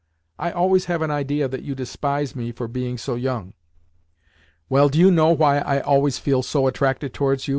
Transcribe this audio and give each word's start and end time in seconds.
I 0.39 0.49
always 0.49 0.85
have 0.85 1.03
an 1.03 1.11
idea 1.11 1.47
that 1.47 1.61
you 1.61 1.75
despise 1.75 2.35
me 2.35 2.51
for 2.51 2.67
being 2.67 2.97
so 2.97 3.13
young." 3.13 3.53
"Well, 4.67 4.89
do 4.89 4.97
you 4.97 5.11
know 5.11 5.29
why 5.31 5.59
I 5.59 5.79
always 5.79 6.17
feel 6.17 6.41
so 6.41 6.65
attracted 6.65 7.13
towards 7.13 7.47
you?" 7.47 7.49